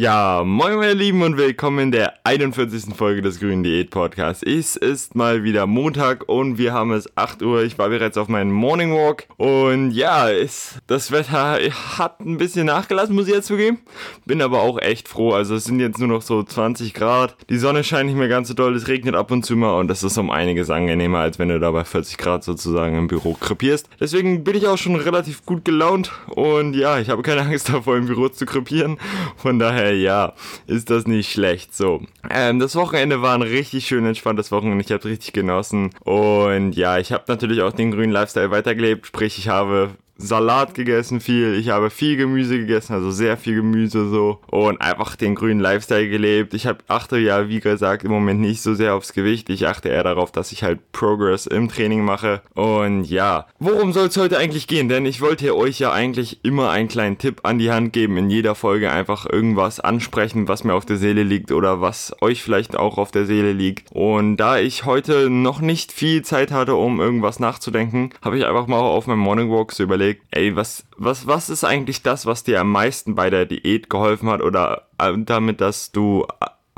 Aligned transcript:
Ja, 0.00 0.44
moin 0.44 0.76
meine 0.76 0.92
Lieben 0.92 1.22
und 1.22 1.36
willkommen 1.36 1.80
in 1.80 1.90
der 1.90 2.24
41. 2.24 2.94
Folge 2.94 3.20
des 3.20 3.40
Grünen 3.40 3.64
Diät 3.64 3.90
Podcasts. 3.90 4.44
Es 4.44 4.76
ist 4.76 5.16
mal 5.16 5.42
wieder 5.42 5.66
Montag 5.66 6.28
und 6.28 6.56
wir 6.56 6.72
haben 6.72 6.92
es 6.92 7.10
8 7.16 7.42
Uhr. 7.42 7.64
Ich 7.64 7.80
war 7.80 7.88
bereits 7.88 8.16
auf 8.16 8.28
meinem 8.28 8.52
Morning 8.52 8.92
Walk 8.92 9.26
und 9.38 9.90
ja, 9.90 10.28
ist, 10.28 10.76
das 10.86 11.10
Wetter 11.10 11.58
hat 11.98 12.20
ein 12.20 12.38
bisschen 12.38 12.66
nachgelassen, 12.66 13.16
muss 13.16 13.26
ich 13.26 13.34
jetzt 13.34 13.48
zugeben. 13.48 13.80
Bin 14.24 14.40
aber 14.40 14.60
auch 14.60 14.80
echt 14.80 15.08
froh. 15.08 15.32
Also 15.32 15.56
es 15.56 15.64
sind 15.64 15.80
jetzt 15.80 15.98
nur 15.98 16.06
noch 16.06 16.22
so 16.22 16.44
20 16.44 16.94
Grad. 16.94 17.36
Die 17.50 17.58
Sonne 17.58 17.82
scheint 17.82 18.06
nicht 18.06 18.18
mehr 18.18 18.28
ganz 18.28 18.46
so 18.46 18.54
doll, 18.54 18.76
es 18.76 18.86
regnet 18.86 19.16
ab 19.16 19.32
und 19.32 19.44
zu 19.44 19.56
mal 19.56 19.80
und 19.80 19.88
das 19.88 20.04
ist 20.04 20.16
um 20.16 20.30
einiges 20.30 20.70
angenehmer, 20.70 21.18
als 21.18 21.40
wenn 21.40 21.48
du 21.48 21.58
da 21.58 21.72
bei 21.72 21.82
40 21.82 22.18
Grad 22.18 22.44
sozusagen 22.44 22.96
im 22.96 23.08
Büro 23.08 23.34
krepierst. 23.34 23.90
Deswegen 23.98 24.44
bin 24.44 24.54
ich 24.54 24.68
auch 24.68 24.78
schon 24.78 24.94
relativ 24.94 25.44
gut 25.44 25.64
gelaunt 25.64 26.12
und 26.28 26.74
ja, 26.74 27.00
ich 27.00 27.10
habe 27.10 27.22
keine 27.22 27.40
Angst 27.40 27.68
davor 27.68 27.96
im 27.96 28.06
Büro 28.06 28.28
zu 28.28 28.46
krepieren. 28.46 28.98
Von 29.36 29.58
daher 29.58 29.87
ja, 29.94 30.34
ist 30.66 30.90
das 30.90 31.06
nicht 31.06 31.30
schlecht. 31.30 31.74
So, 31.74 32.02
ähm, 32.30 32.58
das 32.58 32.74
Wochenende 32.76 33.22
war 33.22 33.34
ein 33.34 33.42
richtig 33.42 33.86
schön 33.86 34.04
entspanntes 34.04 34.52
Wochenende. 34.52 34.84
Ich 34.84 34.90
habe 34.90 35.00
es 35.00 35.06
richtig 35.06 35.32
genossen. 35.32 35.90
Und 36.04 36.72
ja, 36.72 36.98
ich 36.98 37.12
habe 37.12 37.24
natürlich 37.28 37.62
auch 37.62 37.72
den 37.72 37.90
grünen 37.90 38.12
Lifestyle 38.12 38.50
weitergelebt. 38.50 39.06
Sprich, 39.06 39.38
ich 39.38 39.48
habe 39.48 39.90
Salat 40.20 40.74
gegessen 40.74 41.20
viel, 41.20 41.54
ich 41.54 41.68
habe 41.68 41.90
viel 41.90 42.16
Gemüse 42.16 42.58
gegessen, 42.58 42.92
also 42.92 43.12
sehr 43.12 43.36
viel 43.36 43.54
Gemüse 43.54 44.08
so 44.08 44.40
und 44.50 44.80
einfach 44.80 45.14
den 45.14 45.36
grünen 45.36 45.60
Lifestyle 45.60 46.08
gelebt. 46.08 46.54
Ich 46.54 46.66
habe 46.66 46.78
achte 46.88 47.18
ja, 47.18 47.48
wie 47.48 47.60
gesagt, 47.60 48.02
im 48.02 48.10
Moment 48.10 48.40
nicht 48.40 48.60
so 48.60 48.74
sehr 48.74 48.94
aufs 48.94 49.12
Gewicht. 49.12 49.48
Ich 49.48 49.68
achte 49.68 49.88
eher 49.88 50.02
darauf, 50.02 50.32
dass 50.32 50.50
ich 50.50 50.64
halt 50.64 50.80
Progress 50.90 51.46
im 51.46 51.68
Training 51.68 52.04
mache. 52.04 52.42
Und 52.54 53.04
ja, 53.04 53.46
worum 53.60 53.92
soll 53.92 54.08
es 54.08 54.16
heute 54.16 54.38
eigentlich 54.38 54.66
gehen? 54.66 54.88
Denn 54.88 55.06
ich 55.06 55.20
wollte 55.20 55.56
euch 55.56 55.78
ja 55.78 55.92
eigentlich 55.92 56.40
immer 56.42 56.70
einen 56.70 56.88
kleinen 56.88 57.18
Tipp 57.18 57.42
an 57.44 57.58
die 57.58 57.70
Hand 57.70 57.92
geben, 57.92 58.16
in 58.16 58.28
jeder 58.28 58.56
Folge 58.56 58.90
einfach 58.90 59.24
irgendwas 59.24 59.78
ansprechen, 59.78 60.48
was 60.48 60.64
mir 60.64 60.74
auf 60.74 60.84
der 60.84 60.96
Seele 60.96 61.22
liegt 61.22 61.52
oder 61.52 61.80
was 61.80 62.12
euch 62.20 62.42
vielleicht 62.42 62.76
auch 62.76 62.98
auf 62.98 63.12
der 63.12 63.24
Seele 63.24 63.52
liegt. 63.52 63.92
Und 63.92 64.36
da 64.38 64.58
ich 64.58 64.84
heute 64.84 65.30
noch 65.30 65.60
nicht 65.60 65.92
viel 65.92 66.22
Zeit 66.22 66.50
hatte, 66.50 66.74
um 66.74 67.00
irgendwas 67.00 67.38
nachzudenken, 67.38 68.10
habe 68.20 68.36
ich 68.36 68.44
einfach 68.44 68.66
mal 68.66 68.80
auf 68.80 69.06
meinem 69.06 69.20
Morning 69.20 69.48
Walk 69.48 69.70
so 69.70 69.84
überlegt, 69.84 70.07
überlegt, 70.08 70.26
ey, 70.30 70.56
was, 70.56 70.86
was, 70.96 71.26
was 71.26 71.50
ist 71.50 71.64
eigentlich 71.64 72.02
das, 72.02 72.26
was 72.26 72.44
dir 72.44 72.60
am 72.60 72.70
meisten 72.70 73.14
bei 73.14 73.30
der 73.30 73.46
Diät 73.46 73.90
geholfen 73.90 74.28
hat? 74.30 74.42
Oder 74.42 74.88
äh, 74.98 75.12
damit, 75.16 75.60
dass 75.60 75.92
du 75.92 76.26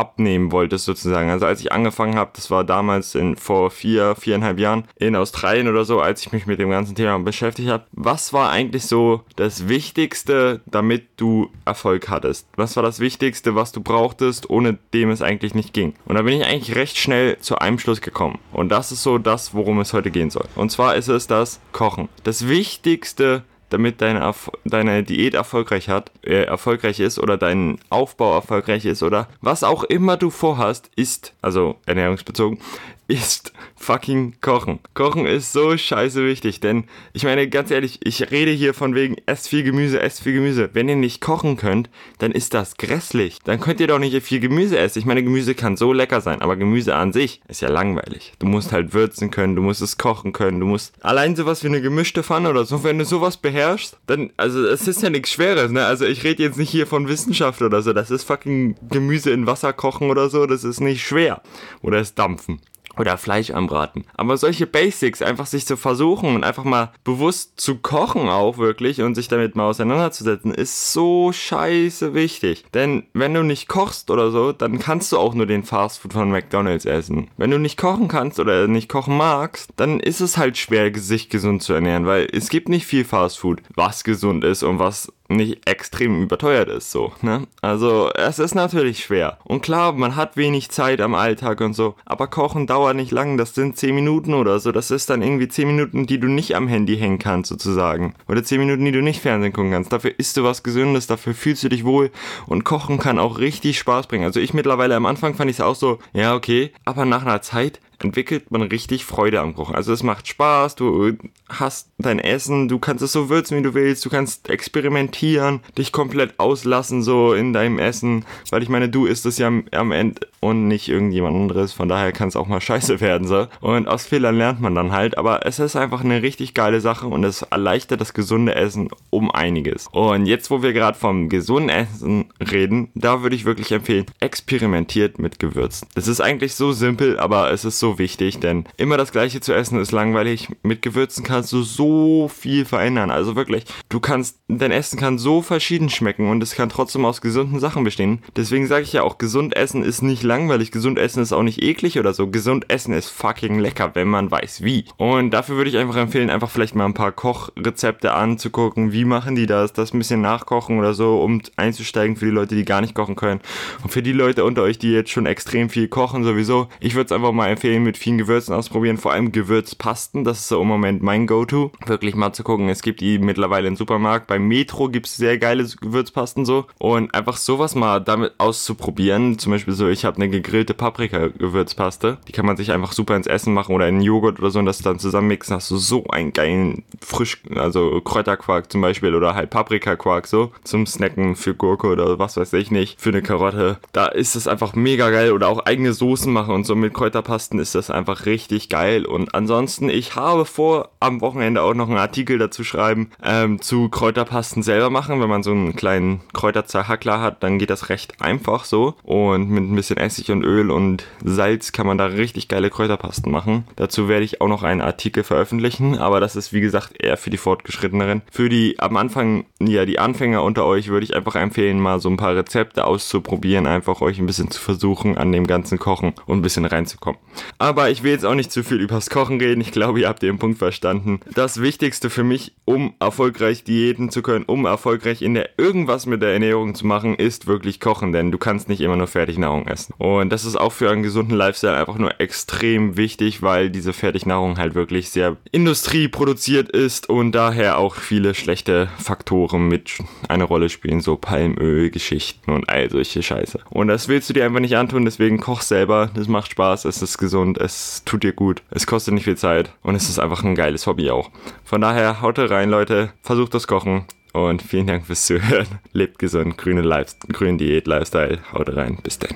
abnehmen 0.00 0.50
wolltest 0.50 0.86
sozusagen. 0.86 1.28
Also 1.28 1.44
als 1.44 1.60
ich 1.60 1.72
angefangen 1.72 2.16
habe, 2.16 2.30
das 2.34 2.50
war 2.50 2.64
damals 2.64 3.14
in 3.14 3.36
vor 3.36 3.70
vier, 3.70 4.14
viereinhalb 4.14 4.58
Jahren 4.58 4.84
in 4.96 5.14
Australien 5.14 5.68
oder 5.68 5.84
so, 5.84 6.00
als 6.00 6.22
ich 6.22 6.32
mich 6.32 6.46
mit 6.46 6.58
dem 6.58 6.70
ganzen 6.70 6.94
Thema 6.94 7.18
beschäftigt 7.18 7.68
habe. 7.68 7.84
Was 7.92 8.32
war 8.32 8.50
eigentlich 8.50 8.86
so 8.86 9.22
das 9.36 9.68
Wichtigste, 9.68 10.62
damit 10.64 11.04
du 11.18 11.50
Erfolg 11.66 12.08
hattest? 12.08 12.48
Was 12.56 12.76
war 12.76 12.82
das 12.82 12.98
Wichtigste, 12.98 13.54
was 13.54 13.72
du 13.72 13.82
brauchtest, 13.82 14.48
ohne 14.48 14.78
dem 14.94 15.10
es 15.10 15.20
eigentlich 15.20 15.54
nicht 15.54 15.74
ging? 15.74 15.92
Und 16.06 16.14
da 16.14 16.22
bin 16.22 16.40
ich 16.40 16.46
eigentlich 16.46 16.74
recht 16.76 16.96
schnell 16.96 17.38
zu 17.40 17.58
einem 17.58 17.78
Schluss 17.78 18.00
gekommen. 18.00 18.38
Und 18.52 18.70
das 18.70 18.92
ist 18.92 19.02
so 19.02 19.18
das, 19.18 19.52
worum 19.52 19.80
es 19.80 19.92
heute 19.92 20.10
gehen 20.10 20.30
soll. 20.30 20.46
Und 20.56 20.72
zwar 20.72 20.96
ist 20.96 21.08
es 21.08 21.26
das 21.26 21.60
Kochen. 21.72 22.08
Das 22.24 22.48
Wichtigste 22.48 23.44
damit 23.70 24.00
deine, 24.00 24.32
deine 24.64 25.02
Diät 25.02 25.34
erfolgreich 25.34 25.88
hat, 25.88 26.10
äh, 26.22 26.42
erfolgreich 26.42 27.00
ist 27.00 27.18
oder 27.18 27.36
dein 27.36 27.78
Aufbau 27.88 28.34
erfolgreich 28.34 28.84
ist 28.84 29.02
oder 29.02 29.28
was 29.40 29.64
auch 29.64 29.84
immer 29.84 30.16
du 30.16 30.30
vorhast, 30.30 30.90
ist, 30.96 31.34
also 31.40 31.76
ernährungsbezogen, 31.86 32.58
ist 33.10 33.52
fucking 33.76 34.34
Kochen. 34.40 34.78
Kochen 34.94 35.26
ist 35.26 35.52
so 35.52 35.76
scheiße 35.76 36.24
wichtig, 36.24 36.60
denn 36.60 36.84
ich 37.12 37.24
meine 37.24 37.48
ganz 37.48 37.70
ehrlich, 37.70 37.98
ich 38.04 38.30
rede 38.30 38.50
hier 38.50 38.74
von 38.74 38.94
wegen 38.94 39.16
esst 39.26 39.48
viel 39.48 39.62
Gemüse, 39.62 40.00
esst 40.00 40.22
viel 40.22 40.34
Gemüse. 40.34 40.70
Wenn 40.74 40.88
ihr 40.88 40.96
nicht 40.96 41.20
kochen 41.20 41.56
könnt, 41.56 41.90
dann 42.18 42.30
ist 42.30 42.54
das 42.54 42.76
grässlich. 42.76 43.38
Dann 43.44 43.58
könnt 43.58 43.80
ihr 43.80 43.86
doch 43.86 43.98
nicht 43.98 44.22
viel 44.22 44.38
Gemüse 44.38 44.78
essen. 44.78 44.98
Ich 44.98 45.06
meine, 45.06 45.22
Gemüse 45.22 45.54
kann 45.54 45.76
so 45.76 45.92
lecker 45.92 46.20
sein, 46.20 46.42
aber 46.42 46.56
Gemüse 46.56 46.94
an 46.94 47.12
sich 47.12 47.40
ist 47.48 47.62
ja 47.62 47.68
langweilig. 47.68 48.34
Du 48.38 48.46
musst 48.46 48.72
halt 48.72 48.92
würzen 48.92 49.30
können, 49.30 49.56
du 49.56 49.62
musst 49.62 49.82
es 49.82 49.98
kochen 49.98 50.32
können, 50.32 50.60
du 50.60 50.66
musst 50.66 50.94
allein 51.02 51.34
sowas 51.34 51.64
wie 51.64 51.68
eine 51.68 51.80
gemischte 51.80 52.22
Pfanne 52.22 52.50
oder 52.50 52.64
so, 52.64 52.84
wenn 52.84 52.98
du 52.98 53.04
sowas 53.04 53.38
beherrschst, 53.38 53.59
dann 54.06 54.30
also 54.36 54.66
es 54.66 54.88
ist 54.88 55.02
ja 55.02 55.10
nichts 55.10 55.30
schweres, 55.30 55.70
ne? 55.70 55.84
Also 55.84 56.04
ich 56.04 56.24
rede 56.24 56.42
jetzt 56.42 56.58
nicht 56.58 56.70
hier 56.70 56.86
von 56.86 57.08
Wissenschaft 57.08 57.62
oder 57.62 57.82
so, 57.82 57.92
das 57.92 58.10
ist 58.10 58.24
fucking 58.24 58.76
Gemüse 58.88 59.30
in 59.30 59.46
Wasser 59.46 59.72
kochen 59.72 60.10
oder 60.10 60.28
so, 60.28 60.46
das 60.46 60.64
ist 60.64 60.80
nicht 60.80 61.02
schwer. 61.06 61.42
Oder 61.82 61.98
es 61.98 62.14
dampfen 62.14 62.60
oder 62.98 63.18
Fleisch 63.18 63.50
anbraten. 63.50 64.04
Aber 64.14 64.36
solche 64.36 64.66
Basics 64.66 65.22
einfach 65.22 65.46
sich 65.46 65.66
zu 65.66 65.76
versuchen 65.76 66.34
und 66.34 66.44
einfach 66.44 66.64
mal 66.64 66.92
bewusst 67.04 67.60
zu 67.60 67.76
kochen 67.76 68.28
auch 68.28 68.58
wirklich 68.58 69.02
und 69.02 69.14
sich 69.14 69.28
damit 69.28 69.56
mal 69.56 69.68
auseinanderzusetzen, 69.68 70.52
ist 70.54 70.92
so 70.92 71.32
scheiße 71.32 72.14
wichtig. 72.14 72.64
Denn 72.74 73.04
wenn 73.12 73.34
du 73.34 73.42
nicht 73.42 73.68
kochst 73.68 74.10
oder 74.10 74.30
so, 74.30 74.52
dann 74.52 74.78
kannst 74.78 75.12
du 75.12 75.18
auch 75.18 75.34
nur 75.34 75.46
den 75.46 75.64
Fastfood 75.64 76.12
von 76.12 76.30
McDonald's 76.30 76.84
essen. 76.84 77.28
Wenn 77.36 77.50
du 77.50 77.58
nicht 77.58 77.78
kochen 77.78 78.08
kannst 78.08 78.40
oder 78.40 78.66
nicht 78.68 78.88
kochen 78.88 79.16
magst, 79.16 79.70
dann 79.76 80.00
ist 80.00 80.20
es 80.20 80.36
halt 80.36 80.58
schwer, 80.58 80.90
sich 80.94 81.28
gesund 81.28 81.62
zu 81.62 81.72
ernähren, 81.72 82.06
weil 82.06 82.28
es 82.32 82.48
gibt 82.48 82.68
nicht 82.68 82.86
viel 82.86 83.04
Fastfood, 83.04 83.62
was 83.74 84.04
gesund 84.04 84.44
ist 84.44 84.62
und 84.62 84.78
was 84.78 85.12
nicht 85.30 85.68
extrem 85.68 86.22
überteuert 86.22 86.68
ist, 86.68 86.90
so, 86.90 87.12
ne? 87.22 87.46
Also, 87.62 88.10
es 88.14 88.38
ist 88.38 88.54
natürlich 88.54 89.04
schwer. 89.04 89.38
Und 89.44 89.62
klar, 89.62 89.92
man 89.92 90.16
hat 90.16 90.36
wenig 90.36 90.70
Zeit 90.70 91.00
am 91.00 91.14
Alltag 91.14 91.60
und 91.60 91.74
so, 91.74 91.94
aber 92.04 92.26
Kochen 92.26 92.66
dauert 92.66 92.96
nicht 92.96 93.12
lang, 93.12 93.36
das 93.36 93.54
sind 93.54 93.76
10 93.76 93.94
Minuten 93.94 94.34
oder 94.34 94.58
so, 94.60 94.72
das 94.72 94.90
ist 94.90 95.10
dann 95.10 95.22
irgendwie 95.22 95.48
10 95.48 95.66
Minuten, 95.66 96.06
die 96.06 96.18
du 96.18 96.28
nicht 96.28 96.54
am 96.54 96.68
Handy 96.68 96.96
hängen 96.96 97.18
kannst, 97.18 97.48
sozusagen. 97.48 98.14
Oder 98.28 98.42
10 98.42 98.60
Minuten, 98.60 98.84
die 98.84 98.92
du 98.92 99.02
nicht 99.02 99.20
Fernsehen 99.20 99.52
gucken 99.52 99.72
kannst. 99.72 99.92
Dafür 99.92 100.12
isst 100.18 100.36
du 100.36 100.44
was 100.44 100.62
Gesundes, 100.62 101.06
dafür 101.06 101.34
fühlst 101.34 101.62
du 101.62 101.68
dich 101.68 101.84
wohl 101.84 102.10
und 102.46 102.64
Kochen 102.64 102.98
kann 102.98 103.18
auch 103.18 103.38
richtig 103.38 103.78
Spaß 103.78 104.06
bringen. 104.06 104.24
Also 104.24 104.40
ich 104.40 104.54
mittlerweile 104.54 104.96
am 104.96 105.06
Anfang 105.06 105.34
fand 105.34 105.50
ich 105.50 105.56
es 105.56 105.60
auch 105.60 105.74
so, 105.74 105.98
ja, 106.12 106.34
okay, 106.34 106.72
aber 106.84 107.04
nach 107.04 107.22
einer 107.22 107.42
Zeit 107.42 107.80
entwickelt 108.02 108.50
man 108.50 108.62
richtig 108.62 109.04
Freude 109.04 109.40
am 109.40 109.54
Kochen. 109.54 109.74
Also 109.74 109.92
es 109.92 110.02
macht 110.02 110.26
Spaß, 110.26 110.74
du 110.74 111.16
hast 111.48 111.90
dein 111.98 112.18
Essen, 112.18 112.68
du 112.68 112.78
kannst 112.78 113.02
es 113.02 113.12
so 113.12 113.28
würzen, 113.28 113.58
wie 113.58 113.62
du 113.62 113.74
willst, 113.74 114.04
du 114.04 114.10
kannst 114.10 114.48
experimentieren, 114.48 115.60
dich 115.76 115.92
komplett 115.92 116.38
auslassen 116.38 117.02
so 117.02 117.32
in 117.32 117.52
deinem 117.52 117.78
Essen, 117.78 118.24
weil 118.50 118.62
ich 118.62 118.68
meine, 118.68 118.88
du 118.88 119.06
isst 119.06 119.26
es 119.26 119.38
ja 119.38 119.50
am 119.72 119.92
Ende 119.92 120.20
und 120.40 120.68
nicht 120.68 120.88
irgendjemand 120.88 121.36
anderes, 121.36 121.72
von 121.72 121.88
daher 121.88 122.12
kann 122.12 122.28
es 122.28 122.36
auch 122.36 122.46
mal 122.46 122.60
scheiße 122.60 123.00
werden 123.00 123.26
so. 123.26 123.46
Und 123.60 123.88
aus 123.88 124.06
Fehlern 124.06 124.36
lernt 124.36 124.60
man 124.60 124.74
dann 124.74 124.92
halt, 124.92 125.18
aber 125.18 125.46
es 125.46 125.58
ist 125.58 125.76
einfach 125.76 126.02
eine 126.02 126.22
richtig 126.22 126.54
geile 126.54 126.80
Sache 126.80 127.06
und 127.06 127.24
es 127.24 127.42
erleichtert 127.42 128.00
das 128.00 128.14
gesunde 128.14 128.54
Essen 128.54 128.88
um 129.10 129.30
einiges. 129.30 129.88
Und 129.92 130.26
jetzt, 130.26 130.50
wo 130.50 130.62
wir 130.62 130.72
gerade 130.72 130.98
vom 130.98 131.28
gesunden 131.28 131.68
Essen 131.68 132.26
reden, 132.40 132.90
da 132.94 133.22
würde 133.22 133.36
ich 133.36 133.44
wirklich 133.44 133.72
empfehlen, 133.72 134.06
experimentiert 134.20 135.18
mit 135.18 135.38
Gewürzen. 135.38 135.88
Es 135.94 136.08
ist 136.08 136.20
eigentlich 136.20 136.54
so 136.54 136.72
simpel, 136.72 137.18
aber 137.18 137.50
es 137.52 137.64
ist 137.64 137.78
so 137.78 137.89
wichtig, 137.98 138.40
denn 138.40 138.64
immer 138.76 138.96
das 138.96 139.12
gleiche 139.12 139.40
zu 139.40 139.52
essen 139.52 139.80
ist 139.80 139.92
langweilig. 139.92 140.48
Mit 140.62 140.82
Gewürzen 140.82 141.24
kannst 141.24 141.52
du 141.52 141.62
so 141.62 142.28
viel 142.28 142.64
verändern. 142.64 143.10
Also 143.10 143.36
wirklich, 143.36 143.64
du 143.88 144.00
kannst, 144.00 144.40
dein 144.48 144.70
Essen 144.70 144.98
kann 144.98 145.18
so 145.18 145.42
verschieden 145.42 145.88
schmecken 145.88 146.30
und 146.30 146.42
es 146.42 146.54
kann 146.54 146.68
trotzdem 146.68 147.04
aus 147.04 147.20
gesunden 147.20 147.60
Sachen 147.60 147.84
bestehen. 147.84 148.22
Deswegen 148.36 148.66
sage 148.66 148.82
ich 148.82 148.92
ja 148.92 149.02
auch, 149.02 149.18
gesund 149.18 149.56
essen 149.56 149.82
ist 149.82 150.02
nicht 150.02 150.22
langweilig, 150.22 150.70
gesund 150.70 150.98
essen 150.98 151.22
ist 151.22 151.32
auch 151.32 151.42
nicht 151.42 151.62
eklig 151.62 151.98
oder 151.98 152.14
so. 152.14 152.28
Gesund 152.28 152.70
essen 152.70 152.94
ist 152.94 153.08
fucking 153.08 153.58
lecker, 153.58 153.90
wenn 153.94 154.08
man 154.08 154.30
weiß 154.30 154.62
wie. 154.62 154.84
Und 154.96 155.30
dafür 155.30 155.56
würde 155.56 155.70
ich 155.70 155.76
einfach 155.76 155.96
empfehlen, 155.96 156.30
einfach 156.30 156.50
vielleicht 156.50 156.74
mal 156.74 156.86
ein 156.86 156.94
paar 156.94 157.12
Kochrezepte 157.12 158.14
anzugucken. 158.14 158.92
Wie 158.92 159.04
machen 159.04 159.34
die 159.34 159.46
das? 159.46 159.72
Das 159.72 159.92
ein 159.92 159.98
bisschen 159.98 160.20
nachkochen 160.20 160.78
oder 160.78 160.94
so, 160.94 161.20
um 161.20 161.40
einzusteigen 161.56 162.16
für 162.16 162.26
die 162.26 162.30
Leute, 162.30 162.54
die 162.54 162.64
gar 162.64 162.80
nicht 162.80 162.94
kochen 162.94 163.16
können. 163.16 163.40
Und 163.82 163.90
für 163.90 164.02
die 164.02 164.12
Leute 164.12 164.44
unter 164.44 164.62
euch, 164.62 164.78
die 164.78 164.92
jetzt 164.92 165.10
schon 165.10 165.26
extrem 165.26 165.68
viel 165.70 165.88
kochen 165.88 166.24
sowieso, 166.24 166.68
ich 166.80 166.94
würde 166.94 167.06
es 167.06 167.12
einfach 167.12 167.32
mal 167.32 167.48
empfehlen, 167.48 167.79
mit 167.82 167.98
vielen 167.98 168.18
Gewürzen 168.18 168.54
ausprobieren, 168.54 168.98
vor 168.98 169.12
allem 169.12 169.32
Gewürzpasten. 169.32 170.24
Das 170.24 170.40
ist 170.40 170.48
so 170.48 170.60
im 170.60 170.68
Moment 170.68 171.02
mein 171.02 171.26
Go-To. 171.26 171.72
Wirklich 171.86 172.14
mal 172.14 172.32
zu 172.32 172.42
gucken. 172.42 172.68
Es 172.68 172.82
gibt 172.82 173.00
die 173.00 173.18
mittlerweile 173.18 173.68
im 173.68 173.76
Supermarkt. 173.76 174.26
Beim 174.26 174.46
Metro 174.46 174.88
gibt 174.88 175.06
es 175.06 175.16
sehr 175.16 175.38
geile 175.38 175.64
Gewürzpasten 175.64 176.44
so. 176.44 176.66
Und 176.78 177.14
einfach 177.14 177.36
sowas 177.36 177.74
mal 177.74 178.00
damit 178.00 178.34
auszuprobieren. 178.38 179.38
Zum 179.38 179.52
Beispiel 179.52 179.74
so, 179.74 179.88
ich 179.88 180.04
habe 180.04 180.16
eine 180.16 180.28
gegrillte 180.28 180.74
Paprika-Gewürzpaste. 180.74 182.18
Die 182.28 182.32
kann 182.32 182.46
man 182.46 182.56
sich 182.56 182.72
einfach 182.72 182.92
super 182.92 183.16
ins 183.16 183.26
Essen 183.26 183.54
machen 183.54 183.74
oder 183.74 183.88
in 183.88 184.00
Joghurt 184.00 184.38
oder 184.38 184.50
so 184.50 184.58
und 184.58 184.66
das 184.66 184.78
dann 184.78 184.98
zusammenmixen. 184.98 185.56
Hast 185.56 185.70
du 185.70 185.76
so 185.76 186.06
einen 186.08 186.32
geilen 186.32 186.84
frisch, 187.00 187.42
also 187.54 188.00
Kräuterquark 188.00 188.70
zum 188.70 188.80
Beispiel 188.80 189.14
oder 189.14 189.34
halt 189.34 189.50
Paprikaquark 189.50 190.26
so 190.26 190.52
zum 190.64 190.86
Snacken 190.86 191.36
für 191.36 191.54
Gurke 191.54 191.88
oder 191.88 192.18
was 192.18 192.36
weiß 192.36 192.52
ich 192.54 192.70
nicht, 192.70 193.00
für 193.00 193.10
eine 193.10 193.22
Karotte. 193.22 193.78
Da 193.92 194.06
ist 194.06 194.36
es 194.36 194.48
einfach 194.48 194.74
mega 194.74 195.10
geil 195.10 195.32
oder 195.32 195.48
auch 195.48 195.64
eigene 195.66 195.92
Soßen 195.92 196.32
machen 196.32 196.54
und 196.54 196.64
so 196.64 196.74
mit 196.74 196.94
Kräuterpasten 196.94 197.58
ist 197.58 197.69
ist 197.74 197.88
das 197.88 197.94
einfach 197.94 198.26
richtig 198.26 198.68
geil. 198.68 199.06
Und 199.06 199.34
ansonsten, 199.34 199.88
ich 199.88 200.16
habe 200.16 200.44
vor, 200.44 200.90
am 200.98 201.20
Wochenende 201.20 201.62
auch 201.62 201.74
noch 201.74 201.88
einen 201.88 201.98
Artikel 201.98 202.38
dazu 202.38 202.64
schreiben, 202.64 203.10
ähm, 203.22 203.60
zu 203.60 203.88
Kräuterpasten 203.88 204.62
selber 204.62 204.90
machen. 204.90 205.20
Wenn 205.20 205.28
man 205.28 205.42
so 205.42 205.52
einen 205.52 205.76
kleinen 205.76 206.20
Kräuterzerhackler 206.32 207.20
hat, 207.20 207.42
dann 207.42 207.58
geht 207.58 207.70
das 207.70 207.88
recht 207.88 208.20
einfach 208.20 208.64
so. 208.64 208.94
Und 209.02 209.50
mit 209.50 209.64
ein 209.64 209.76
bisschen 209.76 209.98
Essig 209.98 210.30
und 210.30 210.42
Öl 210.42 210.70
und 210.70 211.04
Salz 211.24 211.72
kann 211.72 211.86
man 211.86 211.98
da 211.98 212.06
richtig 212.06 212.48
geile 212.48 212.70
Kräuterpasten 212.70 213.30
machen. 213.30 213.64
Dazu 213.76 214.08
werde 214.08 214.24
ich 214.24 214.40
auch 214.40 214.48
noch 214.48 214.62
einen 214.62 214.80
Artikel 214.80 215.22
veröffentlichen, 215.22 215.98
aber 215.98 216.20
das 216.20 216.36
ist 216.36 216.52
wie 216.52 216.60
gesagt 216.60 217.00
eher 217.00 217.16
für 217.16 217.30
die 217.30 217.36
Fortgeschritteneren. 217.36 218.22
Für 218.30 218.48
die 218.48 218.78
am 218.78 218.96
Anfang, 218.96 219.44
ja, 219.60 219.84
die 219.84 219.98
Anfänger 219.98 220.42
unter 220.42 220.64
euch 220.64 220.88
würde 220.88 221.04
ich 221.04 221.14
einfach 221.14 221.36
empfehlen, 221.36 221.78
mal 221.78 222.00
so 222.00 222.08
ein 222.08 222.16
paar 222.16 222.34
Rezepte 222.34 222.84
auszuprobieren, 222.84 223.66
einfach 223.66 224.00
euch 224.00 224.18
ein 224.18 224.26
bisschen 224.26 224.50
zu 224.50 224.60
versuchen, 224.60 225.16
an 225.16 225.30
dem 225.30 225.46
ganzen 225.46 225.78
Kochen 225.78 226.14
und 226.26 226.38
ein 226.38 226.42
bisschen 226.42 226.64
reinzukommen. 226.64 227.20
Aber 227.60 227.90
ich 227.90 228.02
will 228.02 228.12
jetzt 228.12 228.24
auch 228.24 228.34
nicht 228.34 228.50
zu 228.50 228.64
viel 228.64 228.80
übers 228.80 229.10
Kochen 229.10 229.38
reden. 229.38 229.60
Ich 229.60 229.70
glaube, 229.70 230.00
ihr 230.00 230.08
habt 230.08 230.22
den 230.22 230.38
Punkt 230.38 230.56
verstanden. 230.56 231.20
Das 231.34 231.60
Wichtigste 231.60 232.08
für 232.08 232.24
mich, 232.24 232.54
um 232.64 232.94
erfolgreich 233.00 233.64
Diäten 233.64 234.08
zu 234.08 234.22
können, 234.22 234.46
um 234.46 234.64
erfolgreich 234.64 235.20
in 235.20 235.34
der 235.34 235.50
irgendwas 235.58 236.06
mit 236.06 236.22
der 236.22 236.32
Ernährung 236.32 236.74
zu 236.74 236.86
machen, 236.86 237.16
ist 237.16 237.46
wirklich 237.46 237.78
kochen, 237.78 238.12
denn 238.12 238.32
du 238.32 238.38
kannst 238.38 238.70
nicht 238.70 238.80
immer 238.80 238.96
nur 238.96 239.08
Fertignahrung 239.08 239.66
essen. 239.68 239.92
Und 239.98 240.30
das 240.30 240.46
ist 240.46 240.56
auch 240.56 240.72
für 240.72 240.90
einen 240.90 241.02
gesunden 241.02 241.36
Lifestyle 241.36 241.76
einfach 241.76 241.98
nur 241.98 242.18
extrem 242.18 242.96
wichtig, 242.96 243.42
weil 243.42 243.68
diese 243.68 243.92
Fertignahrung 243.92 244.56
halt 244.56 244.74
wirklich 244.74 245.10
sehr 245.10 245.36
industrieproduziert 245.52 246.70
ist 246.70 247.10
und 247.10 247.32
daher 247.32 247.76
auch 247.76 247.94
viele 247.94 248.32
schlechte 248.32 248.88
Faktoren 248.96 249.68
mit 249.68 249.98
eine 250.28 250.44
Rolle 250.44 250.70
spielen, 250.70 251.02
so 251.02 251.16
Palmöl-Geschichten 251.16 252.52
und 252.52 252.70
all 252.70 252.88
solche 252.88 253.22
Scheiße. 253.22 253.60
Und 253.68 253.88
das 253.88 254.08
willst 254.08 254.30
du 254.30 254.32
dir 254.32 254.46
einfach 254.46 254.60
nicht 254.60 254.78
antun, 254.78 255.04
deswegen 255.04 255.40
koch 255.40 255.60
selber. 255.60 256.10
Das 256.14 256.26
macht 256.26 256.52
Spaß, 256.52 256.86
es 256.86 257.02
ist 257.02 257.18
gesund, 257.18 257.49
es 257.58 258.02
tut 258.04 258.22
dir 258.22 258.32
gut, 258.32 258.62
es 258.70 258.86
kostet 258.86 259.14
nicht 259.14 259.24
viel 259.24 259.36
Zeit 259.36 259.72
und 259.82 259.94
es 259.94 260.08
ist 260.08 260.18
einfach 260.18 260.42
ein 260.44 260.54
geiles 260.54 260.86
Hobby 260.86 261.10
auch. 261.10 261.30
Von 261.64 261.80
daher 261.80 262.20
haut 262.20 262.38
rein, 262.38 262.70
Leute, 262.70 263.12
versucht 263.22 263.54
das 263.54 263.66
Kochen. 263.66 264.04
Und 264.32 264.62
vielen 264.62 264.86
Dank 264.86 265.06
fürs 265.06 265.26
Zuhören. 265.26 265.66
Lebt 265.92 266.18
gesund, 266.18 266.56
grüne, 266.56 266.82
Life 266.82 267.16
grüne 267.32 267.58
Diät, 267.58 267.86
Lifestyle. 267.86 268.38
Haut 268.52 268.68
rein. 268.76 268.98
Bis 269.02 269.18
dann. 269.18 269.34